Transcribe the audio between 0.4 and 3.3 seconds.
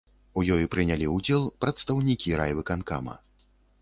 У ёй прынялі ўдзел прадстаўнікі райвыканкама.